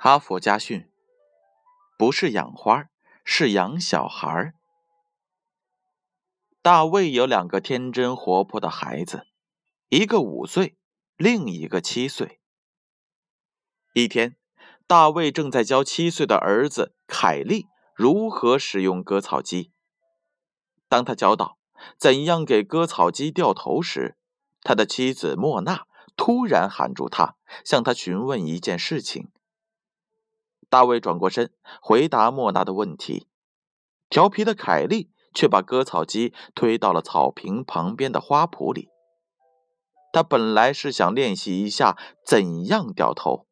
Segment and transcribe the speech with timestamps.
[0.00, 0.88] 哈佛家训：
[1.98, 2.84] 不是养花，
[3.24, 4.54] 是养小孩。
[6.62, 9.26] 大卫有两个天真活泼的孩子，
[9.88, 10.76] 一个五岁，
[11.16, 12.40] 另一个七岁。
[13.92, 14.36] 一天，
[14.86, 19.72] 大卫正在教七岁的儿子凯利如何使用割草机。
[20.88, 21.58] 当他教导
[21.96, 24.16] 怎样给割草机掉头时，
[24.62, 27.34] 他的妻子莫娜突然喊住他，
[27.64, 29.32] 向他询问一件事情。
[30.68, 31.50] 大卫转过身
[31.80, 33.26] 回答莫娜的问题，
[34.08, 38.88] 调皮的凯莉却把割草机推到了草坪旁边的花圃里。
[40.12, 43.46] 他本来是想练习一下怎样掉头，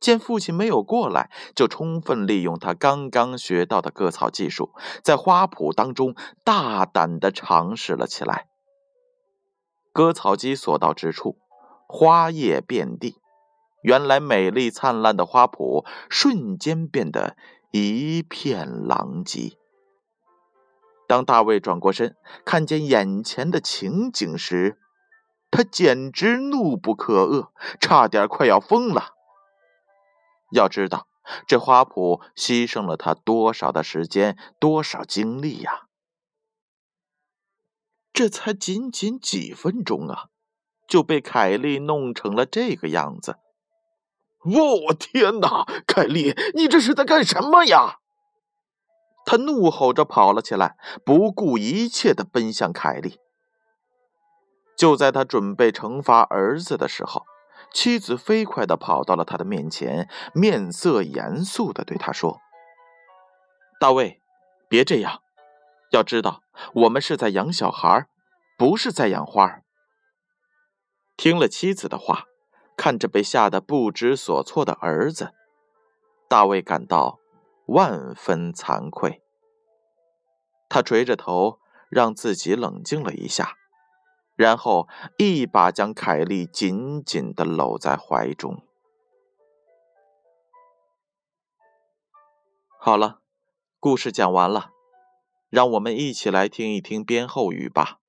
[0.00, 8.48] 见父亲没有过来，就充分利用他刚刚学到的割草技术，在花圃当中大胆地尝试了起来。
[9.92, 11.38] 割草机所到之处，
[11.88, 13.20] 花叶遍地。
[13.86, 17.36] 原来美丽灿烂的花圃瞬间变得
[17.70, 19.56] 一片狼藉。
[21.06, 24.80] 当大卫转过身看见眼前的情景时，
[25.52, 29.10] 他简直怒不可遏，差点快要疯了。
[30.50, 31.06] 要知道，
[31.46, 35.86] 这花圃牺牲了他多少的时间，多少精力呀！
[38.12, 40.30] 这才仅仅几分钟啊，
[40.88, 43.38] 就被凯莉弄成了这个样子。
[44.46, 47.98] 我天哪，凯莉，你这是在干什么呀？
[49.24, 53.18] 他怒吼着跑了起来，不顾一切的奔向凯莉。
[54.76, 57.24] 就在他准备惩罚儿子的时候，
[57.72, 62.38] 妻子飞快的跑到了他的面前，面色严肃的对他说
[63.80, 64.20] ：“大卫，
[64.68, 65.22] 别这样，
[65.90, 66.42] 要知道
[66.74, 68.06] 我们是在养小孩，
[68.56, 69.62] 不是在养花。”
[71.16, 72.26] 听了妻子的话。
[72.76, 75.32] 看着被吓得不知所措的儿子，
[76.28, 77.18] 大卫感到
[77.66, 79.22] 万分惭愧。
[80.68, 83.56] 他垂着头，让自己冷静了一下，
[84.34, 88.62] 然后一把将凯莉紧紧地搂在怀中。
[92.78, 93.20] 好了，
[93.80, 94.70] 故事讲完了，
[95.48, 98.00] 让我们一起来听一听编后语吧。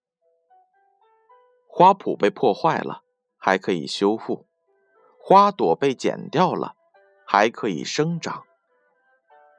[1.68, 3.04] 花圃被破坏了，
[3.38, 4.46] 还可以修复。
[5.30, 6.78] 花朵被剪掉了，
[7.26, 8.46] 还可以生长。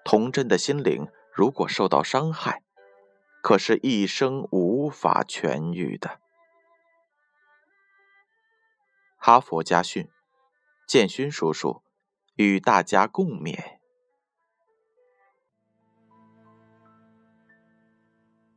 [0.03, 2.62] 童真的心灵如果受到伤害，
[3.43, 6.21] 可是一生无法痊愈的。
[9.19, 10.09] 哈佛家训，
[10.87, 11.83] 建勋叔叔
[12.37, 13.78] 与大家共勉。